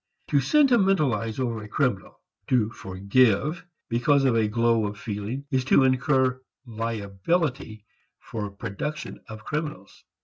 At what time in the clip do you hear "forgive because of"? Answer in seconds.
2.71-4.35